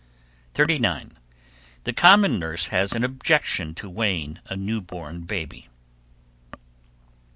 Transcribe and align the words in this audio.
39. 0.55 1.19
The 1.83 1.93
common 1.93 2.39
nurse 2.39 2.69
has 2.69 2.93
an 2.93 3.03
objection 3.03 3.75
to 3.75 3.87
weighing 3.87 4.39
a 4.47 4.55
new 4.55 4.81
born 4.81 5.21
baby. 5.25 5.69